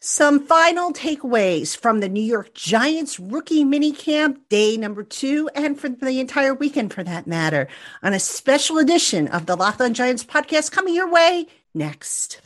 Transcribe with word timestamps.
Some 0.00 0.46
final 0.46 0.92
takeaways 0.92 1.76
from 1.76 2.00
the 2.00 2.08
New 2.08 2.22
York 2.22 2.52
Giants 2.52 3.18
rookie 3.18 3.64
minicamp 3.64 4.36
day 4.50 4.76
number 4.76 5.02
two, 5.02 5.48
and 5.54 5.80
for 5.80 5.88
the 5.88 6.20
entire 6.20 6.54
weekend 6.54 6.92
for 6.92 7.02
that 7.02 7.26
matter, 7.26 7.66
on 8.02 8.12
a 8.12 8.20
special 8.20 8.76
edition 8.78 9.26
of 9.28 9.46
the 9.46 9.56
Locked 9.56 9.80
On 9.80 9.94
Giants 9.94 10.22
podcast 10.22 10.70
coming 10.70 10.94
your 10.94 11.10
way 11.10 11.46
next. 11.74 12.42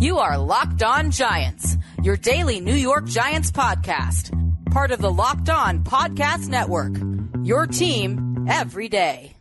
You 0.00 0.18
are 0.18 0.38
Locked 0.38 0.82
On 0.82 1.10
Giants, 1.10 1.76
your 2.02 2.16
daily 2.16 2.60
New 2.60 2.74
York 2.74 3.04
Giants 3.04 3.52
podcast, 3.52 4.32
part 4.72 4.90
of 4.90 5.00
the 5.00 5.12
Locked 5.12 5.50
On 5.50 5.84
Podcast 5.84 6.48
Network. 6.48 6.96
Your 7.46 7.66
team 7.66 8.46
every 8.48 8.88
day. 8.88 9.35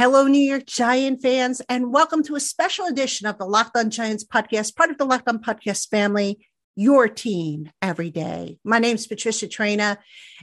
Hello, 0.00 0.26
New 0.26 0.38
York 0.40 0.64
Giant 0.64 1.20
fans, 1.20 1.60
and 1.68 1.92
welcome 1.92 2.22
to 2.22 2.34
a 2.34 2.40
special 2.40 2.86
edition 2.86 3.26
of 3.26 3.36
the 3.36 3.44
Locked 3.44 3.76
On 3.76 3.90
Giants 3.90 4.24
podcast, 4.24 4.74
part 4.74 4.88
of 4.88 4.96
the 4.96 5.04
Locked 5.04 5.28
On 5.28 5.38
Podcast 5.38 5.90
family, 5.90 6.38
your 6.74 7.06
team 7.06 7.70
every 7.82 8.10
day. 8.10 8.58
My 8.64 8.78
name 8.78 8.94
is 8.94 9.06
Patricia 9.06 9.46
Traina, 9.46 9.98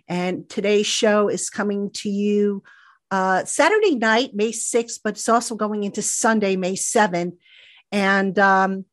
and 0.07 0.47
today's 0.47 0.85
show 0.85 1.27
is 1.27 1.49
coming 1.49 1.89
to 1.93 2.07
you 2.07 2.61
uh, 3.09 3.45
Saturday 3.45 3.95
night, 3.95 4.35
May 4.35 4.51
6th, 4.51 4.99
but 5.03 5.15
it's 5.15 5.27
also 5.27 5.55
going 5.55 5.83
into 5.83 6.03
Sunday, 6.03 6.55
May 6.55 6.75
7th. 6.75 7.35
And 7.91 8.37
um, 8.37 8.85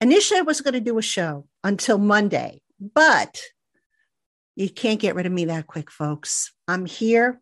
initially, 0.00 0.40
I 0.40 0.42
was 0.42 0.60
going 0.60 0.74
to 0.74 0.80
do 0.80 0.98
a 0.98 1.02
show 1.02 1.46
until 1.62 1.98
Monday, 1.98 2.62
but 2.80 3.40
you 4.56 4.70
can't 4.70 4.98
get 4.98 5.14
rid 5.14 5.26
of 5.26 5.32
me 5.32 5.44
that 5.44 5.68
quick, 5.68 5.88
folks. 5.88 6.52
I'm 6.66 6.84
here. 6.84 7.40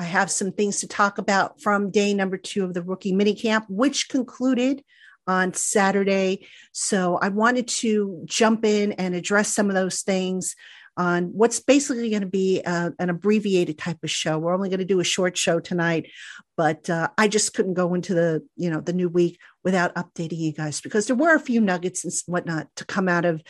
I 0.00 0.04
have 0.04 0.30
some 0.30 0.50
things 0.50 0.80
to 0.80 0.88
talk 0.88 1.18
about 1.18 1.60
from 1.60 1.90
day 1.90 2.14
number 2.14 2.38
two 2.38 2.64
of 2.64 2.72
the 2.72 2.82
rookie 2.82 3.12
minicamp, 3.12 3.66
which 3.68 4.08
concluded 4.08 4.82
on 5.26 5.52
Saturday. 5.52 6.46
So 6.72 7.18
I 7.18 7.28
wanted 7.28 7.68
to 7.68 8.22
jump 8.24 8.64
in 8.64 8.92
and 8.92 9.14
address 9.14 9.54
some 9.54 9.68
of 9.68 9.74
those 9.74 10.00
things 10.00 10.56
on 10.96 11.24
what's 11.34 11.60
basically 11.60 12.08
going 12.08 12.22
to 12.22 12.26
be 12.26 12.62
a, 12.62 12.70
uh, 12.70 12.90
an 12.98 13.10
abbreviated 13.10 13.76
type 13.76 13.98
of 14.02 14.10
show. 14.10 14.38
We're 14.38 14.54
only 14.54 14.70
going 14.70 14.78
to 14.78 14.86
do 14.86 15.00
a 15.00 15.04
short 15.04 15.36
show 15.36 15.60
tonight, 15.60 16.10
but 16.56 16.88
uh, 16.88 17.08
I 17.18 17.28
just 17.28 17.52
couldn't 17.52 17.74
go 17.74 17.92
into 17.92 18.14
the 18.14 18.42
you 18.56 18.70
know 18.70 18.80
the 18.80 18.94
new 18.94 19.10
week 19.10 19.38
without 19.62 19.94
updating 19.96 20.38
you 20.38 20.52
guys 20.52 20.80
because 20.80 21.08
there 21.08 21.16
were 21.16 21.34
a 21.34 21.40
few 21.40 21.60
nuggets 21.60 22.04
and 22.04 22.12
whatnot 22.24 22.68
to 22.76 22.86
come 22.86 23.06
out 23.06 23.26
of 23.26 23.42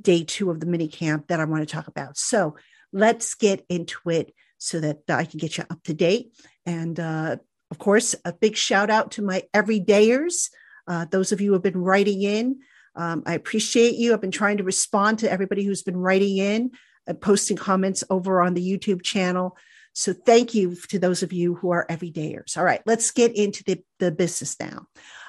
day 0.00 0.24
two 0.24 0.50
of 0.50 0.58
the 0.58 0.66
mini 0.66 0.88
camp 0.88 1.28
that 1.28 1.38
I 1.38 1.44
want 1.44 1.62
to 1.62 1.72
talk 1.72 1.86
about. 1.86 2.18
So 2.18 2.56
let's 2.92 3.34
get 3.34 3.64
into 3.68 4.00
it 4.10 4.34
so 4.62 4.78
that 4.78 5.00
I 5.08 5.24
can 5.24 5.38
get 5.38 5.58
you 5.58 5.64
up 5.68 5.82
to 5.84 5.94
date. 5.94 6.32
And 6.64 6.98
uh, 6.98 7.36
of 7.70 7.78
course, 7.78 8.14
a 8.24 8.32
big 8.32 8.56
shout 8.56 8.90
out 8.90 9.10
to 9.12 9.22
my 9.22 9.42
everydayers, 9.52 10.50
uh, 10.86 11.06
those 11.10 11.32
of 11.32 11.40
you 11.40 11.48
who 11.48 11.52
have 11.54 11.62
been 11.62 11.82
writing 11.82 12.22
in. 12.22 12.60
Um, 12.94 13.24
I 13.26 13.34
appreciate 13.34 13.96
you. 13.96 14.12
I've 14.12 14.20
been 14.20 14.30
trying 14.30 14.58
to 14.58 14.64
respond 14.64 15.18
to 15.18 15.30
everybody 15.30 15.64
who's 15.64 15.82
been 15.82 15.96
writing 15.96 16.36
in, 16.38 16.70
and 17.08 17.20
posting 17.20 17.56
comments 17.56 18.04
over 18.08 18.40
on 18.40 18.54
the 18.54 18.62
YouTube 18.62 19.02
channel. 19.02 19.56
So 19.94 20.12
thank 20.12 20.54
you 20.54 20.76
to 20.90 20.98
those 20.98 21.24
of 21.24 21.32
you 21.32 21.56
who 21.56 21.70
are 21.70 21.86
everydayers. 21.90 22.56
All 22.56 22.64
right, 22.64 22.82
let's 22.86 23.10
get 23.10 23.34
into 23.34 23.64
the, 23.64 23.82
the 23.98 24.12
business 24.12 24.56
now. 24.60 24.86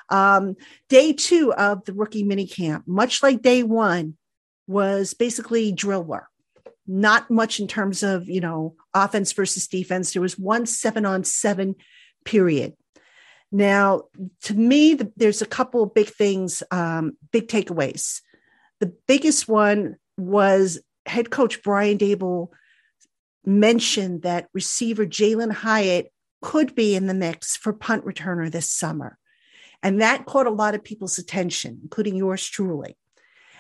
Um, 0.10 0.56
day 0.90 1.14
two 1.14 1.52
of 1.54 1.86
the 1.86 1.94
rookie 1.94 2.24
mini 2.24 2.46
camp, 2.46 2.84
much 2.88 3.24
like 3.24 3.42
day 3.42 3.64
one, 3.64 4.16
was 4.68 5.16
basically 5.16 5.72
drill 5.72 6.04
work 6.04 6.28
not 6.88 7.30
much 7.32 7.60
in 7.60 7.68
terms 7.68 8.04
of, 8.04 8.28
you 8.28 8.42
know, 8.42 8.76
offense 8.94 9.32
versus 9.32 9.68
defense. 9.68 10.14
There 10.14 10.22
was 10.22 10.38
one 10.38 10.66
seven 10.66 11.06
on 11.06 11.24
seven 11.24 11.76
period. 12.26 12.74
Now, 13.52 14.04
to 14.44 14.54
me, 14.54 14.96
the, 14.96 15.12
there's 15.16 15.42
a 15.42 15.48
couple 15.48 15.84
of 15.84 15.94
big 15.94 16.08
things, 16.08 16.64
um, 16.72 17.18
big 17.32 17.48
takeaways. 17.48 18.22
The 18.80 18.94
biggest 19.08 19.48
one 19.48 19.98
was 20.18 20.80
head 21.06 21.30
coach 21.30 21.62
Brian 21.64 21.98
Daboll 21.98 22.50
mentioned 23.46 24.24
that 24.24 24.48
receiver 24.54 25.06
Jalin 25.06 25.52
Hyatt 25.52 26.12
could 26.42 26.76
be 26.76 26.96
in 26.96 27.08
the 27.08 27.14
mix 27.14 27.56
for 27.56 27.74
punt 27.74 28.06
returner 28.06 28.52
this 28.52 28.70
summer. 28.70 29.18
And 29.82 30.02
that 30.02 30.26
caught 30.26 30.48
a 30.48 30.52
lot 30.52 30.76
of 30.76 30.84
people's 30.84 31.18
attention, 31.18 31.80
including 31.84 32.16
yours 32.16 32.46
truly. 32.46 32.98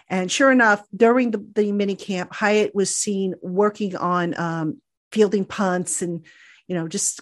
And 0.09 0.31
sure 0.31 0.51
enough, 0.51 0.85
during 0.95 1.31
the, 1.31 1.45
the 1.55 1.71
mini 1.71 1.95
camp, 1.95 2.33
Hyatt 2.33 2.75
was 2.75 2.95
seen 2.95 3.35
working 3.41 3.95
on 3.95 4.37
um, 4.39 4.81
fielding 5.11 5.45
punts 5.45 6.01
and, 6.01 6.25
you 6.67 6.75
know, 6.75 6.87
just 6.87 7.21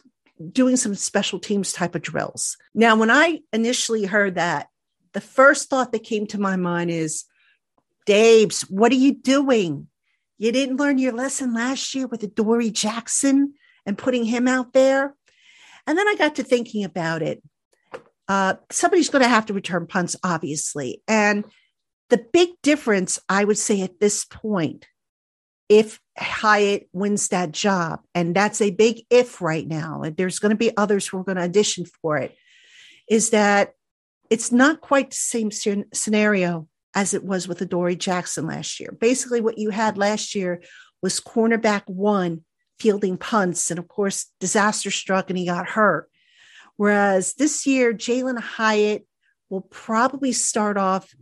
doing 0.52 0.76
some 0.76 0.96
special 0.96 1.40
teams 1.40 1.72
type 1.72 1.96
of 1.96 2.02
drills. 2.02 2.58
Now, 2.74 2.96
when 2.96 3.12
I 3.12 3.42
initially 3.54 4.06
heard 4.06 4.36
that, 4.36 4.68
the 5.14 5.22
first 5.22 5.70
thought 5.70 5.92
that 5.92 6.04
came 6.04 6.26
to 6.28 6.40
my 6.40 6.56
mind 6.56 6.90
is, 6.90 7.26
Dabes, 8.06 8.64
what 8.64 8.92
are 8.92 8.96
you 8.96 9.14
doing? 9.14 9.88
You 10.38 10.52
didn't 10.52 10.78
learn 10.78 10.98
your 10.98 11.14
lesson 11.14 11.54
last 11.54 11.94
year 11.94 12.08
with 12.08 12.22
the 12.22 12.28
Adoree 12.28 12.72
Jackson 12.72 13.54
and 13.86 13.98
putting 13.98 14.26
him 14.26 14.48
out 14.48 14.74
there. 14.74 15.16
And 15.86 15.98
then 15.98 16.08
I 16.08 16.16
got 16.16 16.36
to 16.36 16.44
thinking 16.44 16.84
about 16.84 17.22
it. 17.22 17.44
Uh, 18.28 18.56
somebody's 18.72 19.10
going 19.10 19.24
to 19.24 19.30
have 19.30 19.46
to 19.48 19.54
return 19.54 19.86
punts, 19.86 20.16
obviously. 20.24 21.02
And 21.08 21.46
the 22.12 22.24
big 22.32 22.50
difference, 22.62 23.18
I 23.28 23.44
would 23.46 23.58
say 23.58 23.82
at 23.82 24.00
this 24.00 24.26
point, 24.26 24.86
if 25.70 26.00
Hyatt 26.18 26.90
wins 26.92 27.30
that 27.30 27.54
job, 27.54 28.02
and 28.14 28.36
that's 28.36 28.62
a 28.62 28.70
big 28.70 29.06
if 29.10 29.42
right 29.42 29.66
now, 29.66 30.04
and 30.04 30.18
there's 30.18 30.38
going 30.38 30.50
to 30.50 30.58
be 30.58 30.76
others 30.76 31.08
who 31.08 31.18
are 31.18 31.24
going 31.24 31.38
to 31.38 31.44
audition 31.44 31.86
for 31.86 32.18
it, 32.18 32.36
is 33.10 33.30
that 33.30 33.74
it's 34.30 34.52
not 34.52 34.82
quite 34.82 35.12
the 35.12 35.16
same 35.16 35.50
scenario 35.94 36.68
as 36.94 37.14
it 37.14 37.24
was 37.24 37.48
with 37.48 37.62
Adoree 37.62 37.96
Jackson 37.96 38.46
last 38.46 38.80
year. 38.82 38.92
Basically, 39.00 39.40
what 39.40 39.58
you 39.58 39.70
had 39.70 39.98
last 39.98 40.36
year 40.36 40.62
was 41.02 41.22
cornerback 41.22 41.84
one 41.88 42.44
fielding 42.78 43.18
punts, 43.18 43.72
and 43.72 43.80
of 43.80 43.88
course, 43.88 44.26
disaster 44.42 44.92
struck 44.92 45.30
and 45.30 45.40
he 45.40 45.46
got 45.46 45.70
hurt. 45.70 46.10
Whereas 46.76 47.36
this 47.36 47.66
year, 47.66 47.94
Jalin 47.94 48.40
Hyatt 48.40 49.08
will 49.50 49.62
probably 49.62 50.34
start 50.34 50.78
off 50.78 51.14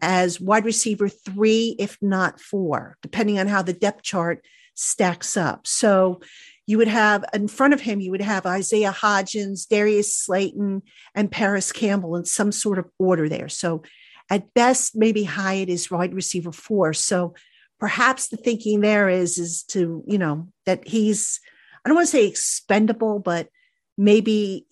as 0.00 0.40
wide 0.40 0.64
receiver 0.64 1.08
three, 1.08 1.76
if 1.78 1.98
not 2.00 2.40
four, 2.40 2.96
depending 3.02 3.38
on 3.38 3.46
how 3.46 3.62
the 3.62 3.72
depth 3.72 4.02
chart 4.02 4.44
stacks 4.74 5.36
up. 5.36 5.66
So 5.66 6.20
you 6.66 6.78
would 6.78 6.88
have 6.88 7.24
in 7.32 7.48
front 7.48 7.74
of 7.74 7.80
him, 7.80 8.00
you 8.00 8.10
would 8.10 8.20
have 8.20 8.46
Isaiah 8.46 8.92
Hodgins, 8.92 9.66
Darius 9.66 10.14
Slayton, 10.14 10.82
and 11.14 11.30
Parris 11.30 11.72
Campbell 11.72 12.14
in 12.16 12.24
some 12.24 12.52
sort 12.52 12.78
of 12.78 12.86
order 12.98 13.28
there. 13.28 13.48
So 13.48 13.82
at 14.30 14.52
best, 14.54 14.94
maybe 14.94 15.24
Hyatt 15.24 15.70
is 15.70 15.90
wide 15.90 16.14
receiver 16.14 16.52
four. 16.52 16.92
So 16.92 17.34
perhaps 17.80 18.28
the 18.28 18.36
thinking 18.36 18.80
there 18.80 19.08
is 19.08 19.38
is 19.38 19.62
to, 19.64 20.04
you 20.06 20.18
know, 20.18 20.48
that 20.66 20.86
he's 20.86 21.40
I 21.84 21.88
don't 21.88 21.96
want 21.96 22.06
to 22.06 22.12
say 22.12 22.26
expendable, 22.26 23.18
but 23.18 23.48
maybe, 23.96 24.66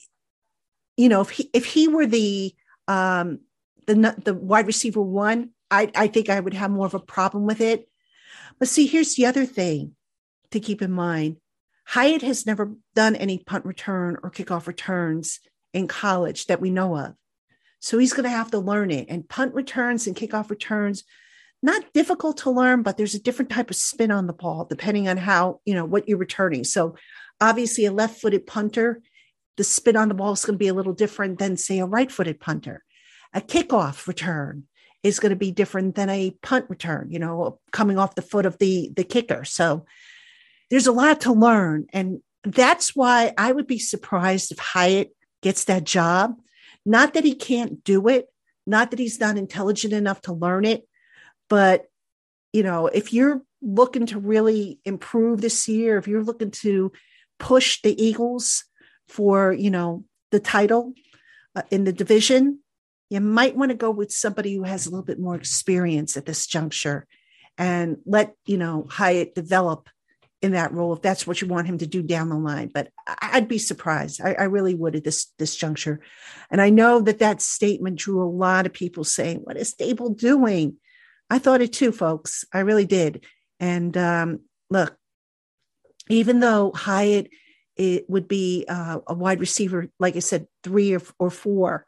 you 0.97 1.08
know, 1.08 1.22
if 1.22 1.31
he 1.31 1.50
if 1.54 1.64
he 1.64 1.88
were 1.88 2.06
the 2.06 2.54
um 2.88 3.41
the 3.86 4.14
the 4.24 4.34
wide 4.34 4.66
receiver 4.66 5.00
one, 5.00 5.50
I, 5.70 5.91
I 5.94 6.06
think 6.08 6.28
I 6.28 6.41
would 6.41 6.54
have 6.54 6.70
more 6.70 6.86
of 6.86 6.94
a 6.94 7.00
problem 7.00 7.47
with 7.47 7.60
it. 7.60 7.88
But 8.58 8.69
see, 8.69 8.86
here's 8.86 9.14
the 9.14 9.26
other 9.26 9.47
thing 9.47 9.92
to 10.50 10.60
keep 10.60 10.82
in 10.82 10.92
mind. 10.92 11.36
Hyatt 11.86 12.22
has 12.22 12.46
never 12.46 12.75
done 12.94 13.14
any 13.16 13.38
punt 13.38 13.64
return 13.64 14.16
or 14.22 14.30
kickoff 14.30 14.66
returns 14.66 15.41
in 15.72 15.86
college 15.86 16.46
that 16.46 16.60
we 16.60 16.70
know 16.70 16.96
of. 16.96 17.14
So 17.80 17.98
he's 17.98 18.12
going 18.12 18.25
to 18.25 18.30
have 18.30 18.50
to 18.52 18.58
learn 18.58 18.91
it. 18.91 19.06
And 19.08 19.28
punt 19.28 19.54
returns 19.54 20.06
and 20.06 20.16
kickoff 20.16 20.50
returns, 20.50 21.04
not 21.62 21.92
difficult 21.92 22.38
to 22.38 22.50
learn, 22.50 22.82
but 22.82 22.96
there's 22.96 23.14
a 23.14 23.22
different 23.22 23.50
type 23.50 23.70
of 23.70 23.76
spin 23.76 24.11
on 24.11 24.26
the 24.26 24.32
ball 24.32 24.64
depending 24.64 25.06
on 25.08 25.16
how, 25.16 25.61
you 25.64 25.75
know, 25.75 25.84
what 25.84 26.08
you're 26.08 26.19
returning. 26.19 26.64
So 26.64 26.96
obviously 27.40 27.84
a 27.84 27.93
left-footed 27.93 28.46
punter, 28.46 29.00
the 29.56 29.64
spin 29.64 29.96
on 29.96 30.08
the 30.08 30.14
ball 30.14 30.32
is 30.32 30.44
going 30.44 30.55
to 30.55 30.58
be 30.58 30.69
a 30.69 30.75
little 30.75 30.93
different 30.93 31.38
than 31.38 31.56
say 31.56 31.78
a 31.78 31.87
right-footed 31.87 32.40
punter 32.40 32.82
a 33.37 33.41
kickoff 33.41 34.09
return 34.09 34.65
is 35.03 35.21
going 35.21 35.31
to 35.31 35.37
be 35.37 35.53
different 35.53 35.94
than 35.94 36.09
a 36.09 36.31
punt 36.43 36.65
return, 36.69 37.09
you 37.11 37.19
know, 37.19 37.61
coming 37.71 37.99
off 37.99 38.17
the 38.17 38.23
foot 38.23 38.47
of 38.47 38.59
the 38.59 38.91
the 38.97 39.05
kicker. 39.05 39.44
So 39.44 39.85
there's 40.71 40.88
a 40.88 40.93
lot 40.93 41.21
to 41.21 41.33
learn 41.33 41.87
and 41.93 42.21
that's 42.43 42.97
why 42.97 43.33
I 43.37 43.53
would 43.53 43.67
be 43.67 43.79
surprised 43.79 44.50
if 44.50 44.59
Hyatt 44.59 45.15
gets 45.43 45.65
that 45.65 45.85
job. 45.85 46.41
Not 46.85 47.15
that 47.15 47.25
he 47.25 47.35
can't 47.35 47.85
do 47.85 48.09
it, 48.09 48.27
not 48.67 48.91
that 48.91 48.99
he's 48.99 49.21
not 49.21 49.37
intelligent 49.37 49.93
enough 49.93 50.23
to 50.23 50.33
learn 50.33 50.65
it, 50.65 50.88
but 51.49 51.87
you 52.53 52.62
know, 52.62 52.87
if 52.87 53.12
you're 53.12 53.43
looking 53.61 54.06
to 54.06 54.19
really 54.19 54.81
improve 54.85 55.41
this 55.43 55.69
year, 55.69 55.99
if 55.99 56.09
you're 56.09 56.25
looking 56.25 56.53
to 56.53 56.91
push 57.38 57.83
the 57.83 58.03
Eagles 58.03 58.65
for, 59.09 59.53
you 59.53 59.71
know, 59.71 60.05
the 60.31 60.41
title 60.41 60.94
uh, 61.55 61.62
in 61.71 61.85
the 61.85 61.93
division, 61.93 62.61
you 63.11 63.20
might 63.20 63.56
want 63.56 63.70
to 63.70 63.76
go 63.76 63.91
with 63.91 64.12
somebody 64.12 64.55
who 64.55 64.64
has 64.64 64.87
a 64.87 64.91
little 64.91 65.05
bit 65.05 65.19
more 65.19 65.37
experience 65.37 66.17
at 66.17 66.26
this 66.26 66.47
juncture 66.47 67.06
and 67.56 67.99
let, 68.05 68.35
you 68.47 68.58
know, 68.58 68.87
Hyatt 68.88 69.35
develop 69.35 69.88
in 70.43 70.53
that 70.53 70.73
role 70.73 70.93
if 70.93 71.03
that's 71.03 71.26
what 71.26 71.41
you 71.41 71.49
want 71.49 71.67
him 71.67 71.79
to 71.79 71.87
do 71.87 72.03
down 72.03 72.29
the 72.29 72.37
line. 72.37 72.70
But 72.73 72.91
I'd 73.06 73.49
be 73.49 73.58
surprised. 73.58 74.20
I, 74.20 74.35
I, 74.35 74.44
really 74.44 74.75
would 74.75 74.94
at 74.94 75.05
this 75.05 75.32
this 75.38 75.56
juncture. 75.56 76.00
And 76.50 76.61
I 76.61 76.69
know 76.69 77.00
that 77.00 77.20
that 77.20 77.41
statement 77.41 77.97
drew 77.97 78.23
a 78.23 78.29
lot 78.29 78.67
of 78.67 78.73
people 78.73 79.03
saying, 79.03 79.38
"What 79.38 79.56
is 79.56 79.75
Daboll 79.75 80.17
doing?" 80.17 80.76
I 81.31 81.38
thought 81.38 81.62
it 81.62 81.73
too, 81.73 81.91
folks. 81.91 82.44
I 82.52 82.61
really 82.61 82.85
did. 82.85 83.25
And 83.59 83.97
um, 83.97 84.41
look, 84.69 84.97
even 86.09 86.41
though 86.41 86.70
Hyatt 86.75 87.31
it 87.76 88.09
would 88.09 88.26
be 88.26 88.64
uh, 88.69 89.00
a 89.06 89.14
wide 89.14 89.41
receiver, 89.41 89.88
like 89.99 90.17
I 90.17 90.20
said, 90.20 90.47
three 90.62 90.94
or, 90.94 91.02
or 91.19 91.31
four, 91.31 91.86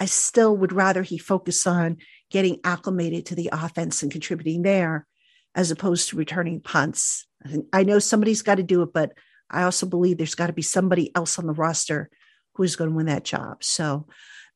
I 0.00 0.06
still 0.06 0.56
would 0.56 0.72
rather 0.72 1.02
he 1.02 1.18
focus 1.18 1.66
on 1.66 1.98
getting 2.30 2.58
acclimated 2.64 3.26
to 3.26 3.34
the 3.34 3.50
offense 3.52 4.02
and 4.02 4.10
contributing 4.10 4.62
there 4.62 5.06
as 5.54 5.70
opposed 5.70 6.08
to 6.08 6.16
returning 6.16 6.60
punts. 6.60 7.26
I 7.72 7.82
know 7.82 7.98
somebody's 7.98 8.42
got 8.42 8.56
to 8.56 8.62
do 8.62 8.82
it, 8.82 8.92
but 8.92 9.12
I 9.50 9.64
also 9.64 9.86
believe 9.86 10.16
there's 10.16 10.34
got 10.34 10.46
to 10.46 10.52
be 10.52 10.62
somebody 10.62 11.14
else 11.14 11.38
on 11.38 11.46
the 11.46 11.52
roster 11.52 12.08
who's 12.54 12.76
going 12.76 12.90
to 12.90 12.96
win 12.96 13.06
that 13.06 13.24
job. 13.24 13.62
So 13.62 14.06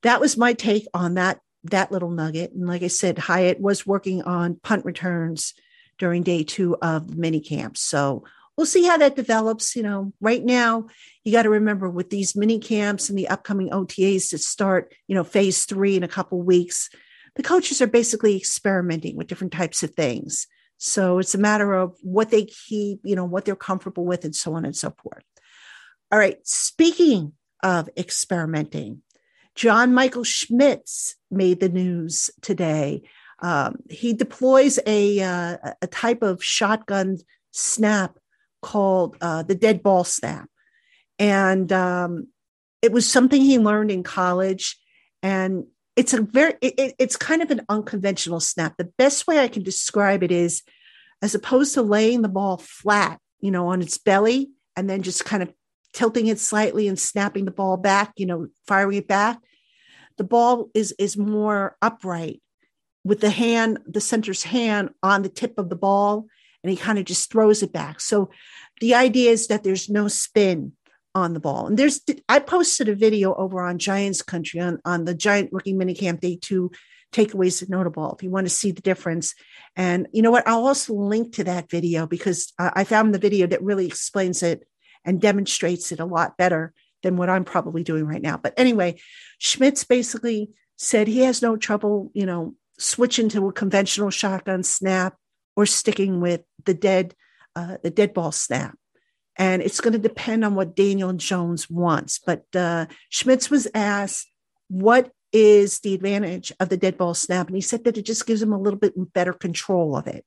that 0.02 0.20
was 0.20 0.36
my 0.36 0.54
take 0.54 0.86
on 0.94 1.14
that 1.14 1.40
that 1.64 1.90
little 1.90 2.10
nugget. 2.10 2.52
And 2.52 2.66
like 2.66 2.82
I 2.82 2.88
said, 2.88 3.18
Hyatt 3.18 3.58
was 3.58 3.86
working 3.86 4.22
on 4.22 4.60
punt 4.62 4.84
returns 4.84 5.54
during 5.98 6.22
day 6.22 6.44
two 6.44 6.76
of 6.82 7.16
mini 7.16 7.40
camps. 7.40 7.80
So 7.80 8.24
we'll 8.56 8.66
see 8.66 8.84
how 8.84 8.96
that 8.98 9.16
develops. 9.16 9.76
You 9.76 9.82
know, 9.82 10.12
right 10.20 10.44
now, 10.44 10.86
you 11.24 11.32
got 11.32 11.42
to 11.42 11.50
remember 11.50 11.88
with 11.88 12.10
these 12.10 12.36
mini 12.36 12.58
camps 12.58 13.08
and 13.08 13.18
the 13.18 13.28
upcoming 13.28 13.70
OTAs 13.70 14.30
to 14.30 14.38
start, 14.38 14.94
you 15.08 15.14
know, 15.14 15.24
phase 15.24 15.64
three 15.64 15.96
in 15.96 16.02
a 16.02 16.08
couple 16.08 16.42
weeks, 16.42 16.90
the 17.36 17.42
coaches 17.42 17.82
are 17.82 17.86
basically 17.86 18.36
experimenting 18.36 19.16
with 19.16 19.26
different 19.26 19.52
types 19.52 19.82
of 19.82 19.94
things. 19.94 20.46
So 20.78 21.18
it's 21.18 21.34
a 21.34 21.38
matter 21.38 21.72
of 21.72 21.96
what 22.02 22.30
they 22.30 22.44
keep, 22.44 23.00
you 23.04 23.16
know, 23.16 23.24
what 23.24 23.44
they're 23.44 23.56
comfortable 23.56 24.04
with, 24.04 24.24
and 24.24 24.34
so 24.34 24.54
on 24.54 24.64
and 24.64 24.76
so 24.76 24.94
forth. 25.02 25.24
All 26.12 26.18
right. 26.18 26.38
Speaking 26.46 27.32
of 27.62 27.88
experimenting, 27.96 29.02
John 29.54 29.94
Michael 29.94 30.24
Schmitz 30.24 31.16
made 31.30 31.60
the 31.60 31.68
news 31.68 32.30
today. 32.42 33.02
Um, 33.40 33.76
he 33.88 34.12
deploys 34.12 34.78
a, 34.86 35.20
uh, 35.20 35.56
a 35.80 35.86
type 35.86 36.22
of 36.22 36.42
shotgun 36.42 37.18
snap 37.52 38.18
called 38.64 39.16
uh, 39.20 39.42
the 39.42 39.54
dead 39.54 39.82
ball 39.82 40.04
snap. 40.04 40.48
And 41.18 41.70
um, 41.70 42.28
it 42.80 42.90
was 42.92 43.08
something 43.08 43.40
he 43.40 43.58
learned 43.58 43.90
in 43.90 44.02
college. 44.02 44.76
And 45.22 45.66
it's 45.96 46.14
a 46.14 46.22
very, 46.22 46.54
it, 46.62 46.94
it's 46.98 47.16
kind 47.16 47.42
of 47.42 47.50
an 47.50 47.60
unconventional 47.68 48.40
snap. 48.40 48.76
The 48.76 48.90
best 48.98 49.26
way 49.26 49.38
I 49.38 49.48
can 49.48 49.62
describe 49.62 50.22
it 50.22 50.32
is 50.32 50.62
as 51.22 51.34
opposed 51.34 51.74
to 51.74 51.82
laying 51.82 52.22
the 52.22 52.28
ball 52.28 52.56
flat, 52.56 53.20
you 53.40 53.50
know, 53.50 53.68
on 53.68 53.82
its 53.82 53.98
belly 53.98 54.50
and 54.76 54.88
then 54.88 55.02
just 55.02 55.24
kind 55.24 55.42
of 55.42 55.52
tilting 55.92 56.26
it 56.26 56.40
slightly 56.40 56.88
and 56.88 56.98
snapping 56.98 57.44
the 57.44 57.50
ball 57.50 57.76
back, 57.76 58.14
you 58.16 58.26
know, 58.26 58.48
firing 58.66 58.96
it 58.96 59.06
back. 59.06 59.38
The 60.16 60.24
ball 60.24 60.70
is 60.74 60.94
is 60.98 61.16
more 61.16 61.76
upright 61.82 62.40
with 63.04 63.20
the 63.20 63.30
hand, 63.30 63.78
the 63.86 64.00
center's 64.00 64.42
hand 64.42 64.90
on 65.02 65.22
the 65.22 65.28
tip 65.28 65.58
of 65.58 65.68
the 65.68 65.76
ball, 65.76 66.26
and 66.64 66.70
he 66.70 66.76
kind 66.76 66.98
of 66.98 67.04
just 67.04 67.30
throws 67.30 67.62
it 67.62 67.72
back. 67.72 68.00
So 68.00 68.30
the 68.80 68.94
idea 68.94 69.30
is 69.30 69.48
that 69.48 69.62
there's 69.62 69.90
no 69.90 70.08
spin 70.08 70.72
on 71.14 71.34
the 71.34 71.40
ball. 71.40 71.66
And 71.66 71.78
there's 71.78 72.00
I 72.28 72.40
posted 72.40 72.88
a 72.88 72.94
video 72.94 73.34
over 73.34 73.62
on 73.62 73.78
Giants 73.78 74.22
Country 74.22 74.60
on, 74.60 74.80
on 74.84 75.04
the 75.04 75.14
Giant 75.14 75.50
Rookie 75.52 75.74
Minicamp 75.74 76.20
Day 76.20 76.38
Two 76.40 76.72
takeaways 77.12 77.60
to 77.60 77.70
notable 77.70 78.12
if 78.12 78.24
you 78.24 78.30
want 78.30 78.46
to 78.46 78.50
see 78.50 78.72
the 78.72 78.82
difference. 78.82 79.34
And 79.76 80.08
you 80.12 80.22
know 80.22 80.32
what? 80.32 80.48
I'll 80.48 80.66
also 80.66 80.94
link 80.94 81.34
to 81.34 81.44
that 81.44 81.70
video 81.70 82.06
because 82.06 82.52
I 82.58 82.82
found 82.82 83.14
the 83.14 83.20
video 83.20 83.46
that 83.46 83.62
really 83.62 83.86
explains 83.86 84.42
it 84.42 84.66
and 85.04 85.20
demonstrates 85.20 85.92
it 85.92 86.00
a 86.00 86.06
lot 86.06 86.36
better 86.36 86.72
than 87.04 87.16
what 87.16 87.28
I'm 87.28 87.44
probably 87.44 87.84
doing 87.84 88.06
right 88.06 88.22
now. 88.22 88.38
But 88.38 88.54
anyway, 88.56 88.98
Schmitz 89.38 89.84
basically 89.84 90.50
said 90.76 91.06
he 91.06 91.20
has 91.20 91.42
no 91.42 91.56
trouble, 91.56 92.10
you 92.14 92.26
know, 92.26 92.54
switching 92.78 93.28
to 93.28 93.46
a 93.46 93.52
conventional 93.52 94.10
shotgun 94.10 94.64
snap 94.64 95.16
or 95.56 95.66
sticking 95.66 96.20
with 96.20 96.42
the 96.64 96.74
dead, 96.74 97.14
uh, 97.56 97.76
the 97.82 97.90
dead 97.90 98.14
ball 98.14 98.32
snap. 98.32 98.76
And 99.36 99.62
it's 99.62 99.80
going 99.80 99.92
to 99.92 99.98
depend 99.98 100.44
on 100.44 100.54
what 100.54 100.76
Daniel 100.76 101.12
Jones 101.12 101.68
wants. 101.68 102.18
But 102.18 102.44
uh, 102.54 102.86
Schmitz 103.08 103.50
was 103.50 103.66
asked, 103.74 104.28
what 104.68 105.10
is 105.34 105.80
the 105.80 105.94
advantage 105.94 106.52
of 106.60 106.68
the 106.68 106.76
dead 106.76 106.96
ball 106.96 107.12
snap. 107.12 107.48
And 107.48 107.56
he 107.56 107.60
said 107.60 107.82
that 107.84 107.98
it 107.98 108.06
just 108.06 108.24
gives 108.24 108.40
him 108.40 108.52
a 108.52 108.60
little 108.60 108.78
bit 108.78 108.94
better 109.12 109.32
control 109.32 109.96
of 109.96 110.06
it. 110.06 110.24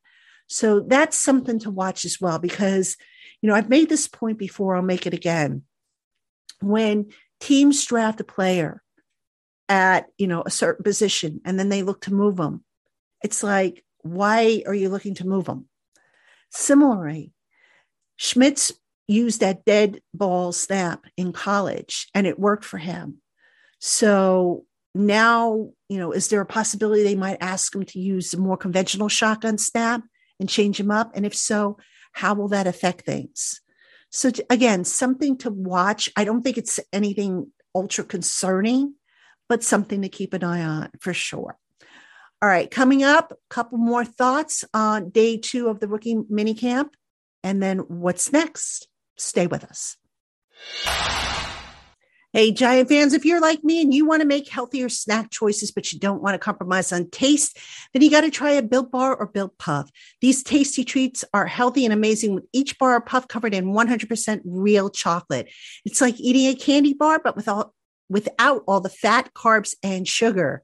So 0.47 0.81
that's 0.81 1.17
something 1.17 1.59
to 1.59 1.71
watch 1.71 2.03
as 2.03 2.19
well, 2.19 2.39
because, 2.39 2.97
you 3.41 3.47
know, 3.47 3.55
I've 3.55 3.69
made 3.69 3.87
this 3.87 4.07
point 4.07 4.37
before, 4.37 4.75
I'll 4.75 4.81
make 4.81 5.07
it 5.07 5.13
again. 5.13 5.63
When 6.61 7.11
teams 7.39 7.85
draft 7.85 8.19
a 8.19 8.25
player 8.25 8.83
at, 9.69 10.07
you 10.17 10.27
know, 10.27 10.43
a 10.45 10.51
certain 10.51 10.83
position 10.83 11.39
and 11.45 11.57
then 11.57 11.69
they 11.69 11.83
look 11.83 12.01
to 12.01 12.13
move 12.13 12.35
them, 12.35 12.65
it's 13.23 13.43
like, 13.43 13.85
why 14.01 14.63
are 14.65 14.73
you 14.73 14.89
looking 14.89 15.15
to 15.15 15.27
move 15.27 15.45
them? 15.45 15.67
Similarly, 16.49 17.33
Schmitz 18.15 18.71
used 19.07 19.39
that 19.39 19.65
dead 19.65 20.01
ball 20.13 20.51
snap 20.51 21.05
in 21.15 21.31
college 21.31 22.07
and 22.13 22.27
it 22.27 22.39
worked 22.39 22.65
for 22.65 22.77
him. 22.77 23.21
So 23.79 24.65
now, 24.93 25.69
you 25.87 25.97
know, 25.97 26.11
is 26.11 26.27
there 26.27 26.41
a 26.41 26.45
possibility 26.45 27.03
they 27.03 27.15
might 27.15 27.37
ask 27.39 27.73
him 27.73 27.83
to 27.85 27.99
use 27.99 28.33
a 28.33 28.37
more 28.37 28.57
conventional 28.57 29.09
shotgun 29.09 29.57
snap 29.57 30.01
and 30.39 30.49
change 30.49 30.79
him 30.79 30.91
up? 30.91 31.11
And 31.15 31.25
if 31.25 31.35
so, 31.35 31.77
how 32.11 32.33
will 32.33 32.47
that 32.49 32.67
affect 32.67 33.05
things? 33.05 33.61
So 34.09 34.31
again, 34.49 34.83
something 34.83 35.37
to 35.39 35.51
watch. 35.51 36.09
I 36.15 36.23
don't 36.23 36.41
think 36.41 36.57
it's 36.57 36.79
anything 36.91 37.51
ultra 37.75 38.03
concerning, 38.03 38.95
but 39.47 39.63
something 39.63 40.01
to 40.01 40.09
keep 40.09 40.33
an 40.33 40.43
eye 40.43 40.63
on 40.63 40.89
for 40.99 41.13
sure. 41.13 41.57
All 42.39 42.49
right, 42.49 42.69
coming 42.69 43.03
up, 43.03 43.31
a 43.31 43.35
couple 43.49 43.79
more 43.79 44.05
thoughts 44.05 44.63
on 44.71 45.09
day 45.09 45.37
two 45.37 45.69
of 45.69 45.79
the 45.79 45.87
rookie 45.87 46.15
minicamp, 46.15 46.89
and 47.43 47.63
then 47.63 47.79
what's 47.79 48.31
next. 48.31 48.87
Stay 49.17 49.47
with 49.47 49.63
us. 49.63 49.97
Hey, 52.33 52.51
Giant 52.51 52.89
fans, 52.89 53.13
if 53.13 53.25
you're 53.25 53.41
like 53.41 53.63
me 53.63 53.81
and 53.81 53.91
you 53.91 54.05
want 54.05 54.21
to 54.21 54.27
make 54.27 54.47
healthier 54.47 54.89
snack 54.89 55.31
choices, 55.31 55.71
but 55.71 55.91
you 55.91 55.97
don't 55.97 56.21
want 56.21 56.35
to 56.35 56.39
compromise 56.39 56.91
on 56.91 57.09
taste, 57.09 57.57
then 57.93 58.03
you 58.03 58.11
got 58.11 58.21
to 58.21 58.29
try 58.29 58.51
a 58.51 58.61
Built 58.61 58.91
Bar 58.91 59.15
or 59.15 59.25
Built 59.25 59.57
Puff. 59.57 59.89
These 60.21 60.43
tasty 60.43 60.83
treats 60.83 61.25
are 61.33 61.47
healthy 61.47 61.85
and 61.85 61.93
amazing 61.93 62.35
with 62.35 62.45
each 62.53 62.77
bar 62.77 62.93
or 62.93 63.01
puff 63.01 63.27
covered 63.27 63.55
in 63.55 63.73
100% 63.73 64.41
real 64.45 64.91
chocolate. 64.91 65.49
It's 65.85 66.01
like 66.01 66.19
eating 66.19 66.45
a 66.45 66.53
candy 66.53 66.93
bar, 66.93 67.19
but 67.23 67.35
without, 67.35 67.73
without 68.09 68.63
all 68.67 68.79
the 68.79 68.89
fat, 68.89 69.33
carbs, 69.33 69.75
and 69.83 70.07
sugar. 70.07 70.63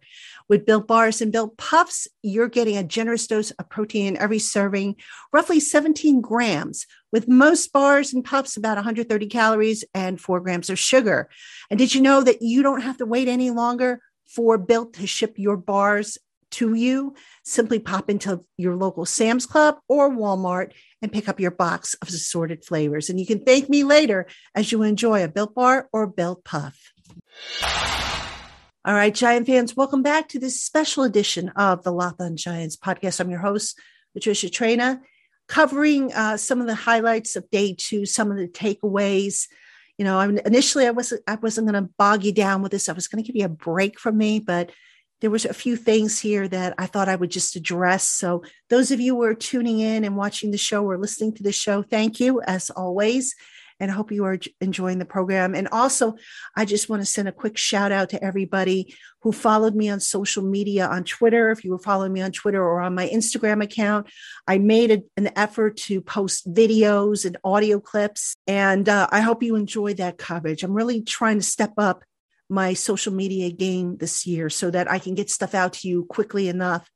With 0.49 0.65
Built 0.65 0.87
Bars 0.87 1.21
and 1.21 1.31
Built 1.31 1.57
Puffs, 1.57 2.07
you're 2.21 2.49
getting 2.49 2.77
a 2.77 2.83
generous 2.83 3.27
dose 3.27 3.51
of 3.51 3.69
protein 3.69 4.07
in 4.07 4.17
every 4.17 4.39
serving, 4.39 4.97
roughly 5.31 5.59
17 5.59 6.21
grams, 6.21 6.85
with 7.11 7.27
most 7.27 7.71
bars 7.71 8.13
and 8.13 8.25
puffs 8.25 8.57
about 8.57 8.75
130 8.75 9.27
calories 9.27 9.85
and 9.93 10.19
four 10.19 10.39
grams 10.41 10.69
of 10.69 10.77
sugar. 10.77 11.29
And 11.69 11.79
did 11.79 11.95
you 11.95 12.01
know 12.01 12.21
that 12.23 12.41
you 12.41 12.61
don't 12.61 12.81
have 12.81 12.97
to 12.97 13.05
wait 13.05 13.27
any 13.27 13.51
longer 13.51 14.01
for 14.27 14.57
Built 14.57 14.93
to 14.95 15.07
ship 15.07 15.35
your 15.37 15.57
bars 15.57 16.17
to 16.51 16.73
you? 16.73 17.15
Simply 17.43 17.79
pop 17.79 18.09
into 18.09 18.41
your 18.57 18.75
local 18.75 19.05
Sam's 19.05 19.45
Club 19.45 19.77
or 19.87 20.09
Walmart 20.09 20.73
and 21.01 21.11
pick 21.11 21.29
up 21.29 21.39
your 21.39 21.51
box 21.51 21.95
of 21.95 22.09
assorted 22.09 22.65
flavors. 22.65 23.09
And 23.09 23.19
you 23.19 23.25
can 23.25 23.43
thank 23.43 23.69
me 23.69 23.83
later 23.83 24.27
as 24.55 24.71
you 24.71 24.83
enjoy 24.83 25.23
a 25.23 25.27
Built 25.27 25.55
Bar 25.55 25.87
or 25.93 26.07
Built 26.07 26.43
Puff. 26.43 26.93
All 28.85 28.93
right, 28.93 29.15
Giant 29.15 29.47
fans, 29.47 29.77
welcome 29.77 30.03
back 30.03 30.27
to 30.29 30.39
this 30.39 30.61
special 30.61 31.03
edition 31.03 31.49
of 31.55 31.83
the 31.83 31.91
Locked 31.91 32.35
Giants 32.35 32.75
podcast. 32.75 33.21
I'm 33.21 33.29
your 33.29 33.39
host, 33.39 33.79
Patricia 34.13 34.47
Traina, 34.47 34.99
covering 35.47 36.13
uh, 36.13 36.35
some 36.35 36.59
of 36.59 36.67
the 36.67 36.75
highlights 36.75 37.37
of 37.37 37.49
day 37.49 37.75
two, 37.77 38.05
some 38.05 38.29
of 38.29 38.35
the 38.37 38.49
takeaways. 38.49 39.47
You 39.97 40.03
know, 40.03 40.19
I'm, 40.19 40.37
initially 40.39 40.85
I 40.85 40.91
wasn't 40.91 41.21
I 41.27 41.35
wasn't 41.35 41.69
going 41.69 41.81
to 41.81 41.93
bog 41.97 42.25
you 42.25 42.33
down 42.33 42.61
with 42.61 42.73
this. 42.73 42.89
I 42.89 42.93
was 42.93 43.07
going 43.07 43.23
to 43.23 43.25
give 43.25 43.39
you 43.39 43.45
a 43.45 43.49
break 43.49 43.99
from 43.99 44.17
me, 44.17 44.39
but 44.39 44.71
there 45.21 45.31
was 45.31 45.45
a 45.45 45.53
few 45.53 45.77
things 45.77 46.19
here 46.19 46.49
that 46.49 46.73
I 46.77 46.85
thought 46.85 47.07
I 47.07 47.15
would 47.15 47.31
just 47.31 47.55
address. 47.55 48.05
So 48.05 48.43
those 48.69 48.91
of 48.91 48.99
you 48.99 49.15
who 49.15 49.23
are 49.23 49.33
tuning 49.33 49.79
in 49.79 50.03
and 50.03 50.17
watching 50.17 50.51
the 50.51 50.57
show 50.57 50.83
or 50.83 50.97
listening 50.97 51.33
to 51.35 51.43
the 51.43 51.53
show, 51.53 51.83
thank 51.83 52.19
you 52.19 52.41
as 52.41 52.69
always 52.69 53.33
and 53.79 53.91
I 53.91 53.93
hope 53.93 54.11
you 54.11 54.25
are 54.25 54.37
enjoying 54.61 54.99
the 54.99 55.05
program. 55.05 55.55
And 55.55 55.67
also, 55.69 56.15
I 56.55 56.65
just 56.65 56.89
want 56.89 57.01
to 57.01 57.05
send 57.05 57.27
a 57.27 57.31
quick 57.31 57.57
shout 57.57 57.91
out 57.91 58.09
to 58.09 58.23
everybody 58.23 58.95
who 59.21 59.31
followed 59.31 59.75
me 59.75 59.89
on 59.89 59.99
social 59.99 60.43
media 60.43 60.87
on 60.87 61.03
Twitter. 61.03 61.51
If 61.51 61.63
you 61.63 61.71
were 61.71 61.79
following 61.79 62.13
me 62.13 62.21
on 62.21 62.31
Twitter 62.31 62.61
or 62.61 62.81
on 62.81 62.95
my 62.95 63.07
Instagram 63.07 63.63
account, 63.63 64.07
I 64.47 64.57
made 64.57 64.91
a, 64.91 65.01
an 65.17 65.31
effort 65.35 65.77
to 65.77 66.01
post 66.01 66.51
videos 66.53 67.25
and 67.25 67.37
audio 67.43 67.79
clips. 67.79 68.35
And 68.47 68.87
uh, 68.89 69.07
I 69.11 69.21
hope 69.21 69.43
you 69.43 69.55
enjoyed 69.55 69.97
that 69.97 70.17
coverage. 70.17 70.63
I'm 70.63 70.73
really 70.73 71.01
trying 71.01 71.37
to 71.39 71.45
step 71.45 71.73
up 71.77 72.03
my 72.49 72.73
social 72.73 73.13
media 73.13 73.51
game 73.51 73.97
this 73.97 74.27
year 74.27 74.49
so 74.49 74.69
that 74.69 74.91
I 74.91 74.99
can 74.99 75.15
get 75.15 75.29
stuff 75.29 75.55
out 75.55 75.73
to 75.73 75.87
you 75.87 76.05
quickly 76.05 76.49
enough 76.49 76.89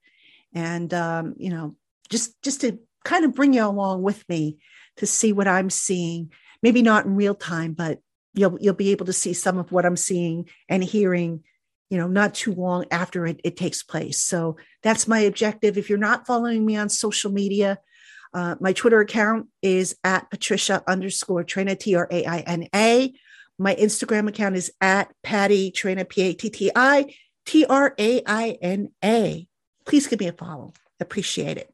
and, 0.54 0.94
um, 0.94 1.34
you 1.38 1.50
know, 1.50 1.76
just 2.10 2.42
just 2.42 2.62
to 2.62 2.80
kind 3.04 3.26
of 3.26 3.34
bring 3.34 3.54
you 3.54 3.66
along 3.66 4.02
with 4.02 4.28
me 4.28 4.58
to 4.98 5.06
see 5.06 5.34
what 5.34 5.48
I'm 5.48 5.70
seeing. 5.70 6.32
Maybe 6.62 6.82
not 6.82 7.06
in 7.06 7.16
real 7.16 7.36
time, 7.36 7.74
but 7.74 8.00
you'll 8.34 8.58
you'll 8.60 8.74
be 8.74 8.92
able 8.92 9.06
to 9.08 9.14
see 9.14 9.34
some 9.34 9.58
of 9.58 9.72
what 9.72 9.86
I'm 9.86 9.98
seeing 9.98 10.50
and 10.70 10.84
hearing, 10.84 11.44
you 11.90 11.98
know, 11.98 12.08
not 12.08 12.36
too 12.36 12.54
long 12.54 12.86
after 12.92 13.26
it, 13.26 13.40
it 13.44 13.58
takes 13.58 13.84
place. 13.84 14.20
So 14.20 14.58
that's 14.84 15.08
my 15.08 15.20
objective. 15.20 15.78
If 15.78 15.90
you're 15.90 15.98
not 15.98 16.28
following 16.28 16.66
me 16.66 16.76
on 16.76 16.90
social 16.90 17.32
media, 17.32 17.80
uh, 18.34 18.56
my 18.60 18.74
Twitter 18.74 19.00
account 19.00 19.48
is 19.62 19.96
at 20.04 20.30
Patricia 20.30 20.84
underscore 20.88 21.44
Traina, 21.44 21.80
T 21.80 21.96
R 21.96 22.08
A 22.12 22.26
I 22.26 22.40
N 22.40 22.68
A. 22.76 23.14
My 23.60 23.74
Instagram 23.76 24.28
account 24.28 24.56
is 24.56 24.72
at 24.82 25.12
Patti 25.24 25.72
Traina, 25.72 26.08
P 26.08 26.22
A 26.22 26.34
T 26.34 26.50
T 26.50 26.72
I 26.76 27.16
T 27.46 27.66
R 27.66 27.96
A 27.98 28.22
I 28.26 28.58
N 28.62 28.90
A. 29.04 29.48
Please 29.86 30.08
give 30.08 30.20
me 30.20 30.28
a 30.28 30.34
follow. 30.34 30.74
Appreciate 31.00 31.58
it. 31.58 31.74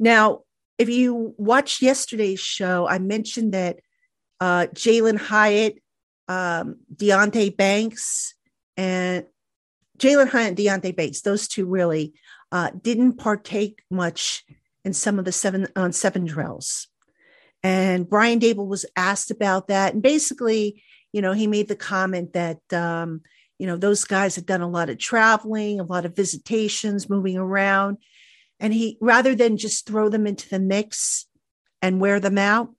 Now, 0.00 0.40
if 0.78 0.88
you 0.88 1.34
watched 1.36 1.82
yesterday's 1.82 2.40
show, 2.40 2.88
I 2.88 2.98
mentioned 2.98 3.52
that 3.52 3.78
uh, 4.40 4.66
Jalin 4.74 5.18
Hyatt, 5.18 5.80
um, 6.28 6.76
Deonte 6.94 7.56
Banks, 7.56 8.34
and 8.76 9.24
Jalin 9.98 10.28
Hyatt 10.28 10.48
and 10.48 10.56
Deonte 10.56 10.96
Banks, 10.96 11.20
those 11.20 11.48
two 11.48 11.66
really 11.66 12.14
uh, 12.52 12.70
didn't 12.80 13.14
partake 13.14 13.82
much 13.90 14.44
in 14.84 14.92
some 14.92 15.18
of 15.18 15.24
the 15.24 15.32
seven 15.32 15.66
on 15.76 15.92
seven 15.92 16.24
drills. 16.24 16.88
And 17.62 18.08
Brian 18.08 18.40
Daboll 18.40 18.66
was 18.66 18.84
asked 18.94 19.30
about 19.30 19.68
that. 19.68 19.94
And 19.94 20.02
basically, 20.02 20.82
you 21.12 21.22
know, 21.22 21.32
he 21.32 21.46
made 21.46 21.68
the 21.68 21.76
comment 21.76 22.34
that, 22.34 22.60
um, 22.72 23.22
you 23.58 23.66
know, 23.66 23.76
those 23.76 24.04
guys 24.04 24.34
had 24.34 24.44
done 24.44 24.60
a 24.60 24.68
lot 24.68 24.90
of 24.90 24.98
traveling, 24.98 25.80
a 25.80 25.84
lot 25.84 26.04
of 26.04 26.14
visitations, 26.14 27.08
moving 27.08 27.38
around. 27.38 27.98
And 28.60 28.74
he, 28.74 28.98
rather 29.00 29.34
than 29.34 29.56
just 29.56 29.86
throw 29.86 30.08
them 30.08 30.26
into 30.26 30.48
the 30.48 30.58
mix 30.58 31.26
and 31.80 32.00
wear 32.00 32.20
them 32.20 32.36
out, 32.36 32.74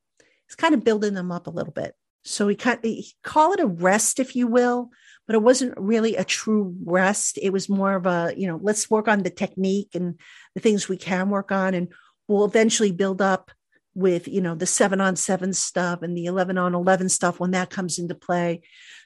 he's 0.48 0.56
kind 0.56 0.74
of 0.74 0.84
building 0.84 1.14
them 1.14 1.32
up 1.32 1.48
a 1.48 1.52
little 1.52 1.74
bit. 1.74 1.96
So 2.24 2.48
he 2.48 2.56
kind 2.56 2.84
of 2.84 2.96
call 3.24 3.54
it 3.54 3.60
a 3.60 3.68
rest, 3.68 4.20
if 4.20 4.36
you 4.36 4.48
will, 4.48 4.90
but 5.28 5.36
it 5.36 5.42
wasn't 5.42 5.74
really 5.78 6.16
a 6.16 6.24
true 6.24 6.76
rest. 6.84 7.38
It 7.42 7.52
was 7.52 7.70
more 7.70 7.94
of 7.94 8.06
a, 8.06 8.34
you 8.36 8.48
know, 8.48 8.60
let's 8.62 8.90
work 8.90 9.08
on 9.08 9.24
the 9.24 9.30
technique 9.30 9.90
and 9.94 10.20
the 10.56 10.62
things 10.62 10.90
we 10.90 10.98
can 10.98 11.30
work 11.30 11.52
on, 11.52 11.74
and 11.74 11.90
we'll 12.28 12.46
eventually 12.46 12.92
build 12.92 13.22
up 13.22 13.52
with, 13.94 14.28
you 14.28 14.42
know, 14.42 14.56
the 14.56 14.66
seven 14.66 15.00
on 15.00 15.16
seven 15.16 15.54
stuff 15.54 16.02
and 16.02 16.18
the 16.18 16.26
11 16.26 16.58
on 16.58 16.76
11 16.76 17.10
stuff 17.10 17.40
when 17.40 17.52
that 17.52 17.70
comes 17.70 17.98
into 17.98 18.14
play. 18.14 18.62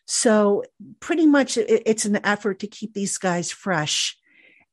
So 0.08 0.64
pretty 1.00 1.28
much 1.28 1.58
it's 1.58 2.06
an 2.06 2.26
effort 2.26 2.60
to 2.60 2.68
keep 2.68 2.94
these 2.94 3.18
guys 3.20 3.52
fresh. 3.52 4.18